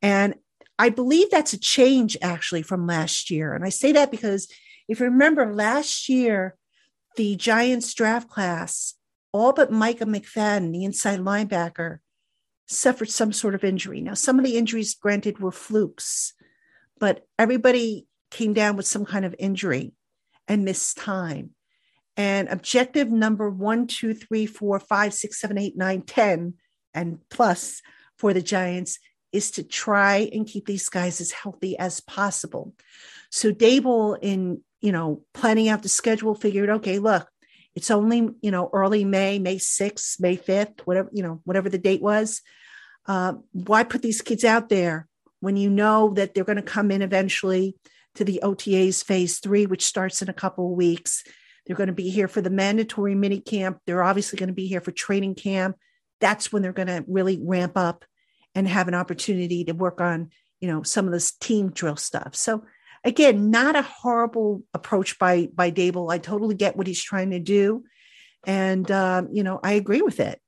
And 0.01 0.35
I 0.79 0.89
believe 0.89 1.31
that's 1.31 1.53
a 1.53 1.59
change 1.59 2.17
actually 2.23 2.63
from 2.63 2.87
last 2.87 3.31
year. 3.31 3.55
And 3.55 3.65
I 3.65 3.69
say 3.69 3.93
that 3.93 4.11
because 4.11 4.49
if 4.89 5.01
you 5.01 5.07
remember 5.07 5.53
last 5.53 6.09
year, 6.09 6.57
the 7.17 7.37
Giants 7.37 7.93
draft 7.95 8.29
class, 8.29 8.95
all 9.33 9.53
but 9.53 9.73
Micah 9.73 10.05
McFadden, 10.05 10.73
the 10.73 10.85
inside 10.85 11.21
linebacker, 11.21 11.99
suffered 12.67 13.11
some 13.11 13.33
sort 13.33 13.55
of 13.55 13.65
injury. 13.65 14.01
Now, 14.01 14.15
some 14.15 14.39
of 14.39 14.45
the 14.45 14.57
injuries, 14.57 14.95
granted, 14.95 15.39
were 15.39 15.53
flukes, 15.53 16.35
but 16.99 17.27
everybody 17.39 18.07
came 18.31 18.53
down 18.53 18.77
with 18.77 18.87
some 18.87 19.05
kind 19.05 19.25
of 19.25 19.35
injury 19.39 19.93
and 20.49 20.65
missed 20.65 20.97
time. 20.97 21.51
And 22.17 22.49
objective 22.49 23.11
number 23.11 23.51
one, 23.51 23.87
two, 23.87 24.15
three, 24.15 24.47
four, 24.47 24.81
five, 24.81 25.13
six, 25.13 25.41
seven, 25.41 25.59
eight, 25.59 25.77
nine, 25.77 26.03
10, 26.03 26.55
and 26.95 27.19
plus 27.29 27.83
for 28.17 28.33
the 28.33 28.43
Giants 28.43 28.99
is 29.33 29.51
to 29.53 29.63
try 29.63 30.31
and 30.33 30.47
keep 30.47 30.67
these 30.67 30.89
guys 30.89 31.21
as 31.21 31.31
healthy 31.31 31.79
as 31.79 32.01
possible. 32.01 32.75
So 33.31 33.53
Daboll 33.53 34.17
in 34.23 34.63
you 34.81 34.93
know 34.93 35.23
planning 35.35 35.69
out 35.69 35.83
the 35.83 35.89
schedule, 35.89 36.35
figured, 36.35 36.71
okay, 36.71 36.99
look, 36.99 37.29
it's 37.75 37.91
only 37.91 38.29
you 38.41 38.51
know 38.51 38.71
early 38.73 39.05
May, 39.05 39.39
May 39.39 39.59
sixth, 39.59 40.21
May 40.21 40.37
fifth, 40.37 40.87
whatever 40.87 41.11
you 41.13 41.23
know, 41.23 41.41
whatever 41.45 41.69
the 41.69 41.79
date 41.79 42.03
was. 42.03 42.43
Uh, 43.07 43.35
why 43.53 43.85
put 43.85 44.03
these 44.03 44.23
kids 44.23 44.45
out 44.45 44.69
there 44.69 45.07
when 45.41 45.57
you 45.57 45.71
know 45.71 46.13
that 46.15 46.35
they're 46.35 46.45
going 46.45 46.57
to 46.57 46.63
come 46.63 46.91
in 46.91 47.03
eventually 47.03 47.77
to 48.17 48.25
the 48.25 48.41
OTAs 48.43 49.05
phase 49.05 49.39
three, 49.39 49.67
which 49.67 49.85
starts 49.85 50.23
in 50.23 50.29
a 50.29 50.35
couple 50.35 50.71
of 50.71 50.77
weeks. 50.77 51.23
They're 51.67 51.77
going 51.77 51.89
to 51.89 51.93
be 51.93 52.11
here 52.11 52.29
for 52.29 52.41
the 52.41 52.51
mandatory 52.51 53.15
mini 53.15 53.41
camp. 53.41 53.81
They're 53.87 54.03
obviously 54.03 54.39
going 54.39 54.49
to 54.49 54.55
be 54.55 54.67
here 54.67 54.81
for 54.81 54.93
training 54.93 55.35
camp. 55.35 55.77
That's 56.21 56.53
when 56.53 56.63
they're 56.63 56.73
going 56.73 56.89
to 56.89 57.05
really 57.07 57.39
ramp 57.43 57.77
up 57.77 58.05
and 58.55 58.67
have 58.67 58.89
an 58.89 58.95
opportunity 58.95 59.65
to 59.65 59.73
work 59.73 60.01
on, 60.01 60.31
you 60.61 60.69
know, 60.69 60.83
some 60.83 61.07
of 61.07 61.13
this 61.13 61.33
team 61.33 61.71
drill 61.71 61.97
stuff. 61.97 62.35
So 62.35 62.65
again, 63.07 63.51
not 63.51 63.77
a 63.77 63.83
horrible 63.83 64.63
approach 64.75 65.19
by 65.19 65.49
by 65.55 65.71
Daboll. 65.71 66.13
I 66.13 66.19
totally 66.19 66.57
get 66.57 66.77
what 66.77 66.87
he's 66.87 67.03
trying 67.03 67.31
to 67.31 67.39
do, 67.39 67.85
and 68.45 68.91
um, 68.91 69.29
you 69.33 69.43
know, 69.43 69.61
I 69.63 69.73
agree 69.73 70.03
with 70.03 70.21
it. 70.21 70.41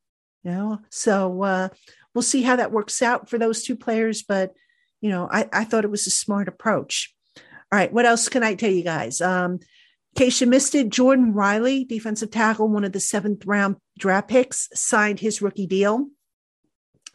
You 0.42 0.50
know, 0.50 0.78
so 0.90 1.42
uh, 1.42 1.68
we'll 2.14 2.22
see 2.22 2.42
how 2.42 2.56
that 2.56 2.72
works 2.72 3.00
out 3.00 3.30
for 3.30 3.38
those 3.38 3.62
two 3.62 3.76
players. 3.76 4.22
But 4.22 4.52
you 5.00 5.08
know, 5.08 5.28
I, 5.30 5.48
I 5.52 5.64
thought 5.64 5.84
it 5.84 5.90
was 5.90 6.06
a 6.06 6.10
smart 6.10 6.48
approach. 6.48 7.14
All 7.36 7.78
right, 7.78 7.92
what 7.92 8.06
else 8.06 8.28
can 8.28 8.42
I 8.42 8.54
tell 8.54 8.70
you 8.70 8.82
guys? 8.82 9.20
Um, 9.20 9.52
in 9.52 10.24
case 10.24 10.40
you 10.40 10.46
missed 10.48 10.74
it, 10.74 10.88
Jordon 10.88 11.34
Riley, 11.34 11.84
defensive 11.84 12.30
tackle, 12.30 12.68
one 12.68 12.84
of 12.84 12.92
the 12.92 13.00
seventh 13.00 13.46
round 13.46 13.76
draft 13.98 14.28
picks, 14.28 14.68
signed 14.74 15.20
his 15.20 15.40
rookie 15.40 15.66
deal. 15.66 16.08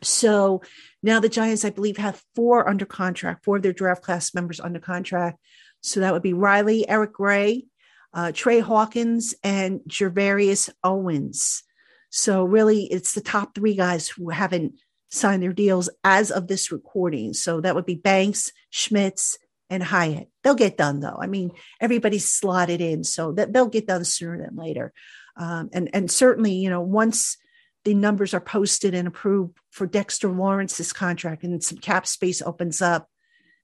So 0.03 0.61
now 1.01 1.19
the 1.19 1.29
Giants, 1.29 1.65
I 1.65 1.69
believe, 1.69 1.97
have 1.97 2.23
four 2.35 2.67
under 2.67 2.85
contract, 2.85 3.43
four 3.43 3.57
of 3.57 3.63
their 3.63 3.73
draft 3.73 4.03
class 4.03 4.33
members 4.33 4.59
under 4.59 4.79
contract. 4.79 5.39
So 5.81 5.99
that 5.99 6.13
would 6.13 6.21
be 6.21 6.33
Riley, 6.33 6.87
Eric 6.87 7.13
Gray, 7.13 7.65
uh, 8.13 8.31
Tre 8.33 8.59
Hawkins, 8.59 9.35
and 9.43 9.81
Gervarrius 9.87 10.69
Owens. 10.83 11.63
So 12.09 12.43
really, 12.43 12.83
it's 12.85 13.13
the 13.13 13.21
top 13.21 13.55
three 13.55 13.75
guys 13.75 14.07
who 14.07 14.29
haven't 14.29 14.75
signed 15.09 15.43
their 15.43 15.53
deals 15.53 15.89
as 16.03 16.31
of 16.31 16.47
this 16.47 16.71
recording. 16.71 17.33
So 17.33 17.61
that 17.61 17.75
would 17.75 17.85
be 17.85 17.95
Banks, 17.95 18.51
Schmitz, 18.69 19.37
and 19.69 19.83
Hyatt. 19.83 20.29
They'll 20.43 20.55
get 20.55 20.77
done 20.77 20.99
though. 20.99 21.17
I 21.19 21.27
mean, 21.27 21.51
everybody's 21.81 22.29
slotted 22.29 22.81
in, 22.81 23.03
so 23.03 23.31
that 23.33 23.53
they'll 23.53 23.67
get 23.67 23.87
done 23.87 24.05
sooner 24.05 24.37
than 24.37 24.55
later. 24.55 24.93
Um, 25.35 25.69
and 25.73 25.89
and 25.93 26.11
certainly, 26.11 26.53
you 26.53 26.69
know, 26.69 26.81
once 26.81 27.37
the 27.85 27.93
numbers 27.93 28.33
are 28.33 28.41
posted 28.41 28.93
and 28.93 29.07
approved 29.07 29.57
for 29.71 29.85
Dexter 29.85 30.29
Lawrence's 30.29 30.93
contract 30.93 31.43
and 31.43 31.63
some 31.63 31.77
cap 31.77 32.07
space 32.07 32.41
opens 32.41 32.81
up, 32.81 33.09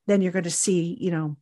then 0.08 0.22
you're 0.22 0.32
going 0.32 0.44
to 0.44 0.52
see, 0.52 0.98
you 1.00 1.12
know, 1.12 1.38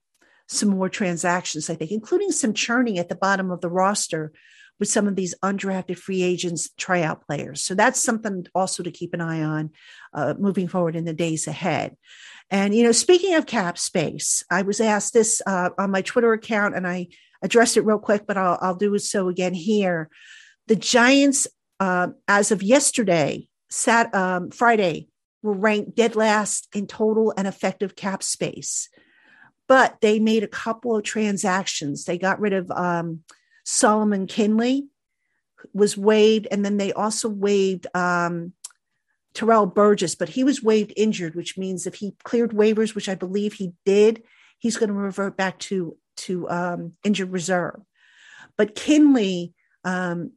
some 0.48 0.70
more 0.70 0.90
transactions, 0.90 1.70
I 1.70 1.76
think, 1.76 1.92
including 1.92 2.32
some 2.32 2.54
churning 2.54 3.00
at 3.00 3.10
the 3.10 3.16
bottom 3.16 3.52
of 3.52 3.62
the 3.62 3.70
roster 3.70 4.32
with 4.80 4.90
some 4.90 5.08
of 5.08 5.16
these 5.16 5.36
undrafted 5.44 5.98
free 5.98 6.22
agents, 6.22 6.70
tryout 6.78 7.26
players. 7.26 7.64
So 7.64 7.74
that's 7.74 8.02
something 8.02 8.46
also 8.54 8.84
to 8.84 8.92
keep 8.92 9.14
an 9.14 9.22
eye 9.22 9.42
on 9.42 9.72
uh, 10.14 10.36
moving 10.38 10.68
forward 10.68 10.96
in 10.96 11.06
the 11.06 11.14
days 11.14 11.48
ahead. 11.48 11.98
And, 12.50 12.74
you 12.74 12.84
know, 12.84 12.92
speaking 12.92 13.34
of 13.34 13.46
cap 13.46 13.78
space, 13.78 14.44
I 14.50 14.62
was 14.62 14.80
asked 14.80 15.14
this 15.14 15.42
uh, 15.46 15.72
on 15.78 15.92
my 15.92 16.02
Twitter 16.02 16.32
account 16.32 16.76
and 16.76 16.88
I 16.88 17.08
addressed 17.42 17.76
it 17.76 17.82
real 17.82 18.00
quick, 18.00 18.26
but 18.28 18.38
I'll, 18.38 18.58
I'll 18.62 18.76
do 18.76 18.98
so 19.00 19.28
again 19.28 19.54
here. 19.54 20.10
The 20.68 20.76
Giants 20.76 21.48
uh, 21.80 22.10
as 22.28 22.52
of 22.52 22.64
yesterday, 22.64 23.48
sat 23.70 24.14
um, 24.14 24.52
Friday, 24.52 25.10
were 25.42 25.54
ranked 25.54 25.96
dead 25.96 26.16
last 26.16 26.68
in 26.74 26.88
total 26.88 27.34
and 27.38 27.48
effective 27.48 27.96
cap 27.96 28.24
space. 28.24 28.90
But 29.68 30.00
they 30.02 30.20
made 30.20 30.44
a 30.44 30.48
couple 30.48 30.96
of 30.96 31.04
transactions. 31.04 32.06
They 32.06 32.18
got 32.18 32.40
rid 32.40 32.54
of 32.54 32.72
um, 32.72 33.24
Solomon 33.66 34.28
Kindley, 34.28 34.88
was 35.74 35.98
waived, 35.98 36.48
and 36.50 36.64
then 36.64 36.78
they 36.78 36.94
also 36.94 37.28
waived 37.28 37.86
um, 37.94 38.54
Terrell 39.34 39.66
Burgess, 39.66 40.16
but 40.16 40.30
he 40.30 40.44
was 40.44 40.64
waived 40.64 40.94
injured, 40.96 41.36
which 41.36 41.58
means 41.58 41.86
if 41.86 41.96
he 41.96 42.16
cleared 42.24 42.52
waivers, 42.52 42.96
which 42.96 43.10
I 43.10 43.16
believe 43.16 43.54
he 43.54 43.74
did, 43.86 44.24
he's 44.58 44.78
going 44.78 44.90
to 44.90 44.96
revert 44.96 45.38
back 45.38 45.60
to 45.60 45.98
to 46.18 46.50
um, 46.50 46.94
injured 47.04 47.32
reserve. 47.32 47.80
But 48.58 48.74
Kindley, 48.74 49.54
um, 49.84 50.32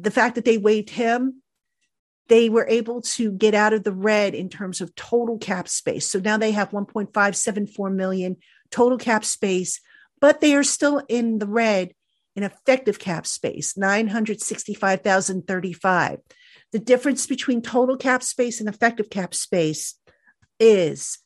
the 0.00 0.10
fact 0.10 0.34
that 0.34 0.44
they 0.44 0.58
waived 0.58 0.90
him, 0.90 1.42
they 2.28 2.48
were 2.48 2.66
able 2.68 3.02
to 3.02 3.32
get 3.32 3.54
out 3.54 3.72
of 3.72 3.84
the 3.84 3.92
red 3.92 4.34
in 4.34 4.48
terms 4.48 4.80
of 4.80 4.94
total 4.94 5.38
cap 5.38 5.68
space. 5.68 6.08
So 6.08 6.18
now 6.18 6.38
they 6.38 6.52
have 6.52 6.70
1.574 6.70 7.94
million 7.94 8.36
total 8.70 8.98
cap 8.98 9.24
space, 9.24 9.80
but 10.20 10.40
they 10.40 10.54
are 10.54 10.64
still 10.64 11.02
in 11.08 11.38
the 11.38 11.46
red 11.46 11.92
in 12.34 12.42
effective 12.42 12.98
cap 12.98 13.26
space, 13.26 13.76
965,035. 13.76 16.18
The 16.72 16.78
difference 16.78 17.26
between 17.26 17.60
total 17.60 17.98
cap 17.98 18.22
space 18.22 18.60
and 18.60 18.68
effective 18.68 19.10
cap 19.10 19.34
space 19.34 19.96
is 20.58 21.18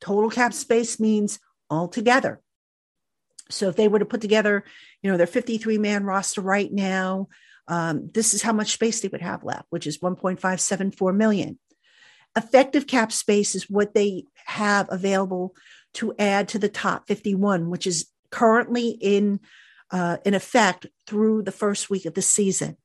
total 0.00 0.30
cap 0.30 0.54
space 0.54 1.00
means 1.00 1.40
all 1.68 1.88
together. 1.88 2.40
So 3.50 3.68
if 3.68 3.76
they 3.76 3.88
were 3.88 3.98
to 3.98 4.04
put 4.04 4.20
together, 4.20 4.64
you 5.02 5.10
know, 5.10 5.16
their 5.16 5.26
53 5.26 5.78
man 5.78 6.04
roster 6.04 6.40
right 6.40 6.72
now, 6.72 7.28
um, 7.68 8.10
this 8.12 8.34
is 8.34 8.42
how 8.42 8.52
much 8.52 8.72
space 8.72 9.00
they 9.00 9.08
would 9.08 9.22
have 9.22 9.44
left, 9.44 9.66
which 9.70 9.86
is 9.86 9.98
1.574 9.98 11.14
million. 11.14 11.58
Effective 12.36 12.86
cap 12.86 13.12
space 13.12 13.54
is 13.54 13.70
what 13.70 13.94
they 13.94 14.24
have 14.44 14.86
available 14.90 15.54
to 15.94 16.14
add 16.18 16.48
to 16.48 16.58
the 16.58 16.68
top 16.68 17.06
51, 17.08 17.70
which 17.70 17.86
is 17.86 18.06
currently 18.30 18.90
in 18.90 19.40
uh, 19.90 20.16
in 20.24 20.34
effect 20.34 20.86
through 21.06 21.42
the 21.42 21.52
first 21.52 21.88
week 21.88 22.06
of 22.06 22.14
the 22.14 22.22
season. 22.22 22.76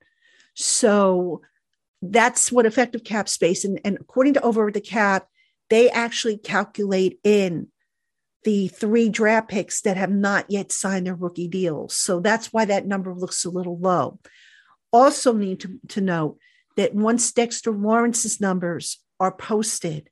So 0.54 1.42
that's 2.02 2.52
what 2.52 2.66
effective 2.66 3.04
cap 3.04 3.28
space 3.28 3.66
and, 3.66 3.82
and 3.84 3.98
according 4.00 4.36
to 4.36 4.42
over 4.42 4.72
the 4.72 4.82
cap, 4.82 5.28
they 5.70 5.90
actually 5.90 6.38
calculate 6.38 7.20
in 7.24 7.68
the 8.44 8.68
three 8.70 9.10
draft 9.10 9.50
picks 9.50 9.82
that 9.82 9.98
have 9.98 10.12
not 10.12 10.46
yet 10.50 10.72
signed 10.72 11.06
their 11.06 11.16
rookie 11.16 11.48
deals. 11.48 11.96
So 11.96 12.20
that's 12.20 12.52
why 12.52 12.66
that 12.66 12.88
number 12.88 13.14
looks 13.14 13.46
a 13.46 13.50
little 13.50 13.78
low. 13.78 14.20
Also, 14.92 15.34
need 15.34 15.62
to, 15.62 15.80
to 15.90 16.02
note 16.02 16.38
that 16.78 16.94
once 16.94 17.32
Dexter 17.32 17.72
Lawrence's 17.72 18.42
numbers 18.42 19.00
are 19.20 19.32
posted, 19.32 20.10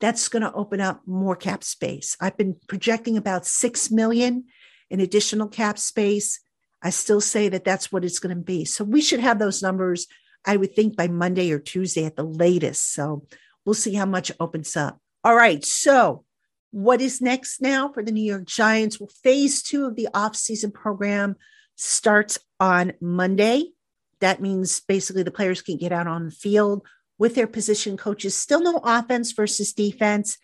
that's 0.00 0.28
going 0.28 0.42
to 0.42 0.52
open 0.52 0.80
up 0.80 1.02
more 1.06 1.36
cap 1.36 1.62
space. 1.62 2.16
I've 2.20 2.36
been 2.36 2.56
projecting 2.66 3.16
about 3.16 3.46
6 3.46 3.90
million 3.90 4.44
in 4.88 5.00
additional 5.00 5.48
cap 5.48 5.78
space. 5.78 6.40
I 6.82 6.90
still 6.90 7.20
say 7.20 7.48
that 7.50 7.64
that's 7.64 7.92
what 7.92 8.04
it's 8.04 8.18
going 8.18 8.34
to 8.34 8.42
be. 8.42 8.64
So 8.64 8.84
we 8.84 9.02
should 9.02 9.20
have 9.20 9.38
those 9.38 9.62
numbers, 9.62 10.06
I 10.44 10.56
would 10.56 10.74
think, 10.74 10.96
by 10.96 11.08
Monday 11.08 11.52
or 11.52 11.58
Tuesday 11.58 12.06
at 12.06 12.16
the 12.16 12.24
latest. 12.24 12.94
So 12.94 13.26
we'll 13.64 13.74
see 13.74 13.94
how 13.94 14.06
much 14.06 14.32
opens 14.40 14.76
up. 14.76 14.98
All 15.22 15.36
right. 15.36 15.62
So 15.64 16.24
what 16.70 17.00
is 17.00 17.20
next 17.20 17.60
now 17.60 17.92
for 17.92 18.02
the 18.02 18.12
New 18.12 18.24
York 18.24 18.46
Giants? 18.46 18.98
Well, 18.98 19.10
phase 19.22 19.62
two 19.62 19.84
of 19.84 19.96
the 19.96 20.08
offseason 20.14 20.72
program 20.72 21.36
starts 21.76 22.38
on 22.58 22.92
Monday. 23.00 23.72
That 24.20 24.40
means 24.40 24.80
basically 24.80 25.22
the 25.22 25.30
players 25.30 25.62
can 25.62 25.76
get 25.76 25.92
out 25.92 26.06
on 26.06 26.26
the 26.26 26.30
field 26.30 26.86
with 27.18 27.34
their 27.34 27.46
position 27.46 27.96
coaches. 27.96 28.36
Still 28.36 28.62
no 28.62 28.80
offense 28.82 29.32
versus 29.32 29.72
defense. 29.72 30.38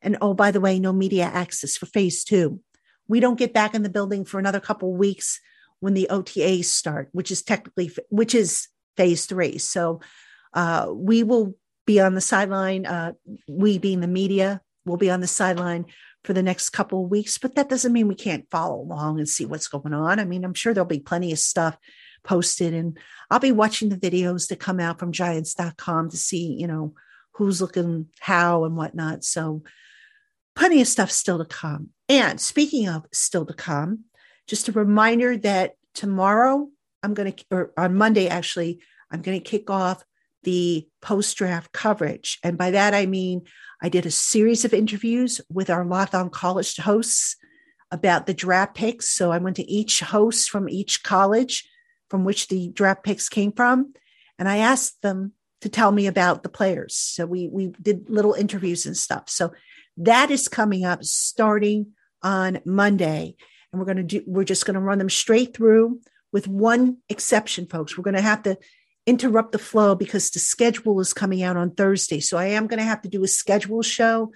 And 0.00 0.16
oh, 0.20 0.34
by 0.34 0.50
the 0.50 0.60
way, 0.60 0.78
no 0.78 0.92
media 0.92 1.24
access 1.24 1.76
for 1.76 1.86
phase 1.86 2.24
two. 2.24 2.60
We 3.08 3.20
don't 3.20 3.38
get 3.38 3.52
back 3.52 3.74
in 3.74 3.82
the 3.82 3.90
building 3.90 4.24
for 4.24 4.38
another 4.38 4.60
couple 4.60 4.94
weeks 4.94 5.40
when 5.80 5.94
the 5.94 6.08
OTAs 6.10 6.64
start, 6.64 7.08
which 7.12 7.30
is 7.30 7.42
technically 7.42 7.90
which 8.08 8.34
is 8.34 8.68
phase 8.96 9.26
three. 9.26 9.58
So 9.58 10.00
uh, 10.54 10.88
we 10.94 11.22
will 11.22 11.54
be 11.86 12.00
on 12.00 12.14
the 12.14 12.20
sideline. 12.20 12.86
Uh, 12.86 13.12
we 13.48 13.78
being 13.78 14.00
the 14.00 14.06
media 14.06 14.60
will 14.86 14.96
be 14.96 15.10
on 15.10 15.20
the 15.20 15.26
sideline 15.26 15.86
for 16.24 16.32
the 16.32 16.42
next 16.42 16.70
couple 16.70 17.04
weeks, 17.06 17.36
but 17.38 17.56
that 17.56 17.68
doesn't 17.68 17.92
mean 17.92 18.06
we 18.06 18.14
can't 18.14 18.48
follow 18.50 18.80
along 18.80 19.18
and 19.18 19.28
see 19.28 19.44
what's 19.44 19.68
going 19.68 19.92
on. 19.92 20.20
I 20.20 20.24
mean, 20.24 20.44
I'm 20.44 20.54
sure 20.54 20.72
there'll 20.72 20.86
be 20.86 21.00
plenty 21.00 21.32
of 21.32 21.38
stuff 21.38 21.76
posted, 22.24 22.74
and 22.74 22.98
I'll 23.30 23.38
be 23.38 23.52
watching 23.52 23.88
the 23.88 23.96
videos 23.96 24.48
that 24.48 24.60
come 24.60 24.80
out 24.80 24.98
from 24.98 25.12
Giants.com 25.12 26.10
to 26.10 26.16
see, 26.16 26.54
you 26.58 26.66
know, 26.66 26.94
who's 27.32 27.60
looking 27.60 28.08
how 28.20 28.64
and 28.64 28.76
whatnot. 28.76 29.24
So 29.24 29.62
plenty 30.54 30.80
of 30.80 30.88
stuff 30.88 31.10
still 31.10 31.38
to 31.38 31.44
come. 31.44 31.90
And 32.08 32.40
speaking 32.40 32.88
of 32.88 33.06
still 33.12 33.46
to 33.46 33.54
come, 33.54 34.04
just 34.46 34.68
a 34.68 34.72
reminder 34.72 35.36
that 35.38 35.76
tomorrow 35.94 36.68
I'm 37.02 37.14
going 37.14 37.32
to, 37.32 37.44
or 37.50 37.72
on 37.76 37.96
Monday 37.96 38.28
actually, 38.28 38.80
I'm 39.10 39.22
going 39.22 39.38
to 39.40 39.50
kick 39.50 39.70
off 39.70 40.04
the 40.42 40.86
post 41.00 41.36
draft 41.36 41.72
coverage. 41.72 42.38
And 42.42 42.58
by 42.58 42.72
that, 42.72 42.94
I 42.94 43.06
mean, 43.06 43.42
I 43.80 43.88
did 43.88 44.06
a 44.06 44.10
series 44.10 44.64
of 44.64 44.74
interviews 44.74 45.40
with 45.50 45.70
our 45.70 45.84
Locked 45.84 46.14
On 46.14 46.30
College 46.30 46.76
hosts 46.76 47.36
about 47.90 48.26
the 48.26 48.34
draft 48.34 48.74
picks. 48.74 49.08
So 49.08 49.30
I 49.32 49.38
went 49.38 49.56
to 49.56 49.70
each 49.70 50.00
host 50.00 50.50
from 50.50 50.68
each 50.68 51.02
college 51.02 51.68
from 52.12 52.24
which 52.24 52.48
the 52.48 52.68
draft 52.68 53.02
picks 53.04 53.30
came 53.30 53.52
from, 53.52 53.94
and 54.38 54.46
I 54.46 54.58
asked 54.58 55.00
them 55.00 55.32
to 55.62 55.70
tell 55.70 55.90
me 55.90 56.06
about 56.06 56.42
the 56.42 56.50
players. 56.50 56.94
So 56.94 57.24
we 57.24 57.48
we 57.48 57.72
did 57.80 58.10
little 58.10 58.34
interviews 58.34 58.84
and 58.84 58.94
stuff. 58.94 59.30
So 59.30 59.52
that 59.96 60.30
is 60.30 60.46
coming 60.46 60.84
up 60.84 61.02
starting 61.04 61.92
on 62.22 62.60
Monday. 62.66 63.34
And 63.72 63.80
we're 63.80 63.86
going 63.86 63.96
to 63.96 64.02
do, 64.02 64.22
we're 64.26 64.44
just 64.44 64.66
going 64.66 64.74
to 64.74 64.80
run 64.80 64.98
them 64.98 65.08
straight 65.08 65.56
through 65.56 66.00
with 66.32 66.46
one 66.46 66.98
exception, 67.08 67.66
folks. 67.66 67.96
We're 67.96 68.04
going 68.04 68.14
to 68.16 68.20
have 68.20 68.42
to 68.42 68.58
interrupt 69.06 69.52
the 69.52 69.58
flow 69.58 69.94
because 69.94 70.30
the 70.30 70.38
schedule 70.38 71.00
is 71.00 71.14
coming 71.14 71.42
out 71.42 71.56
on 71.56 71.70
Thursday. 71.70 72.20
So 72.20 72.36
I 72.36 72.46
am 72.46 72.66
going 72.66 72.78
to 72.78 72.84
have 72.84 73.00
to 73.02 73.08
do 73.08 73.24
a 73.24 73.28
schedule 73.28 73.80
show, 73.80 74.30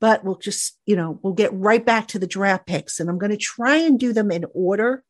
but 0.00 0.24
we'll 0.24 0.38
just, 0.38 0.78
you 0.86 0.96
know, 0.96 1.20
we'll 1.22 1.34
get 1.34 1.52
right 1.52 1.84
back 1.84 2.08
to 2.08 2.18
the 2.18 2.26
draft 2.26 2.66
picks 2.66 2.98
and 2.98 3.10
I'm 3.10 3.18
going 3.18 3.30
to 3.30 3.36
try 3.36 3.76
and 3.76 4.00
do 4.00 4.14
them 4.14 4.30
in 4.30 4.46
order 4.54 5.04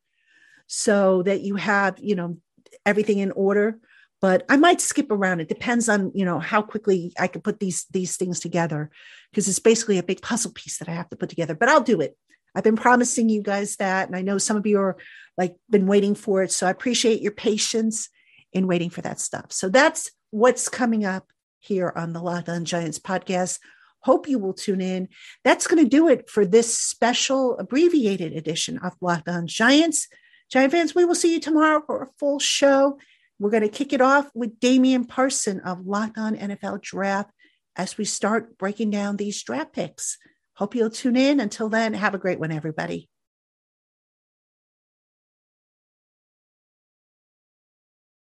so 0.71 1.23
that 1.23 1.41
you 1.41 1.55
have, 1.55 1.97
you 1.99 2.15
know, 2.15 2.37
everything 2.85 3.17
in 3.17 3.31
order. 3.31 3.79
But 4.21 4.45
I 4.49 4.57
might 4.57 4.81
skip 4.81 5.11
around. 5.11 5.41
It 5.41 5.49
depends 5.49 5.89
on, 5.89 6.11
you 6.13 6.25
know, 6.25 6.39
how 6.39 6.61
quickly 6.61 7.11
I 7.19 7.27
can 7.27 7.41
put 7.41 7.59
these 7.59 7.85
these 7.91 8.17
things 8.17 8.39
together 8.39 8.91
because 9.31 9.47
it's 9.47 9.59
basically 9.59 9.97
a 9.97 10.03
big 10.03 10.21
puzzle 10.21 10.51
piece 10.51 10.77
that 10.77 10.87
I 10.87 10.93
have 10.93 11.09
to 11.09 11.15
put 11.15 11.29
together. 11.29 11.55
But 11.55 11.69
I'll 11.69 11.81
do 11.81 12.01
it. 12.01 12.15
I've 12.53 12.63
been 12.63 12.75
promising 12.75 13.29
you 13.29 13.41
guys 13.41 13.77
that, 13.77 14.07
and 14.07 14.15
I 14.15 14.21
know 14.21 14.37
some 14.37 14.57
of 14.57 14.67
you 14.67 14.79
are 14.79 14.97
like 15.37 15.55
been 15.69 15.87
waiting 15.87 16.15
for 16.15 16.43
it. 16.43 16.51
So 16.51 16.67
I 16.67 16.71
appreciate 16.71 17.21
your 17.21 17.31
patience 17.31 18.09
in 18.53 18.67
waiting 18.67 18.89
for 18.89 19.01
that 19.01 19.19
stuff. 19.19 19.51
So 19.51 19.69
that's 19.69 20.11
what's 20.29 20.69
coming 20.69 21.03
up 21.03 21.31
here 21.59 21.91
on 21.95 22.13
the 22.13 22.21
Locked 22.21 22.49
On 22.49 22.65
Giants 22.65 22.99
podcast. 22.99 23.59
Hope 24.01 24.27
you 24.27 24.37
will 24.37 24.53
tune 24.53 24.81
in. 24.81 25.09
That's 25.43 25.67
going 25.67 25.83
to 25.83 25.89
do 25.89 26.07
it 26.07 26.29
for 26.29 26.45
this 26.45 26.77
special 26.77 27.57
abbreviated 27.57 28.33
edition 28.33 28.77
of 28.79 28.93
Locked 29.01 29.29
On 29.29 29.47
Giants. 29.47 30.07
Giant 30.49 30.71
fans, 30.71 30.95
we 30.95 31.05
will 31.05 31.15
see 31.15 31.33
you 31.33 31.39
tomorrow 31.39 31.81
for 31.85 32.01
a 32.01 32.09
full 32.17 32.39
show. 32.39 32.97
We're 33.37 33.51
going 33.51 33.63
to 33.63 33.69
kick 33.69 33.93
it 33.93 34.01
off 34.01 34.29
with 34.33 34.59
Damian 34.59 35.05
Parson 35.05 35.59
of 35.61 35.85
Locked 35.85 36.17
On 36.17 36.35
NFL 36.35 36.81
Draft 36.81 37.31
as 37.75 37.97
we 37.97 38.05
start 38.05 38.57
breaking 38.57 38.89
down 38.89 39.15
these 39.15 39.41
draft 39.43 39.73
picks. 39.73 40.17
Hope 40.55 40.75
you'll 40.75 40.89
tune 40.89 41.15
in. 41.15 41.39
Until 41.39 41.69
then, 41.69 41.93
have 41.93 42.15
a 42.15 42.19
great 42.19 42.39
one, 42.39 42.51
everybody. 42.51 43.09